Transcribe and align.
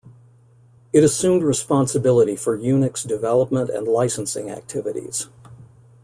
It 0.93 1.03
assumed 1.03 1.43
responsibility 1.43 2.35
for 2.35 2.57
Unix 2.57 3.07
development 3.07 3.69
and 3.69 3.87
licensing 3.87 4.49
activities. 4.49 5.27